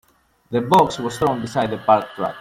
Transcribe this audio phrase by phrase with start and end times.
[0.49, 2.35] The box was thrown beside the parked truck.